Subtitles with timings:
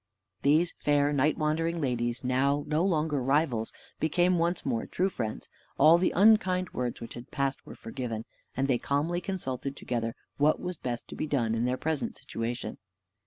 [0.41, 5.99] These fair night wandering ladies, now no longer rivals, became once more true friends; all
[5.99, 8.25] the unkind words which had passed were forgiven,
[8.57, 12.79] and they calmly consulted together what was best to be done in their present situation.